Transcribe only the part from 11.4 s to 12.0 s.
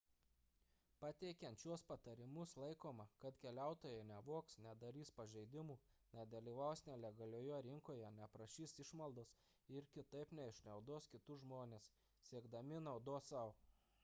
žmones